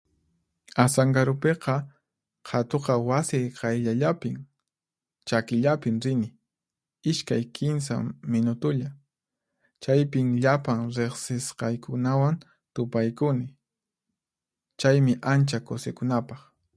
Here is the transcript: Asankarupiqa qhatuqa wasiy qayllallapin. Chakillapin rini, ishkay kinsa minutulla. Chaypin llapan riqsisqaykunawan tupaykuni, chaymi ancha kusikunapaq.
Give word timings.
Asankarupiqa 0.83 1.75
qhatuqa 2.47 2.93
wasiy 3.09 3.45
qayllallapin. 3.59 4.39
Chakillapin 5.31 5.99
rini, 6.07 6.29
ishkay 7.13 7.43
kinsa 7.59 7.97
minutulla. 8.35 8.89
Chaypin 9.83 10.31
llapan 10.43 10.79
riqsisqaykunawan 10.97 12.35
tupaykuni, 12.75 13.47
chaymi 14.79 15.13
ancha 15.33 15.57
kusikunapaq. 15.67 16.39